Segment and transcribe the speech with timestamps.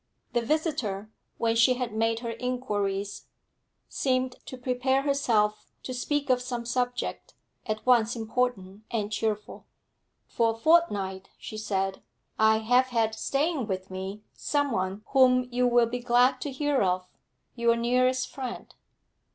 [0.33, 3.27] The visitor, when she had made her inquiries,
[3.87, 7.35] seemed to prepare herself to speak of some subject
[7.67, 9.67] at once important and cheerful.
[10.25, 12.01] 'For a fortnight,' she said,
[12.39, 17.05] 'I have had staying with me someone whom you will be glad to hear of
[17.55, 18.73] your nearest friend.'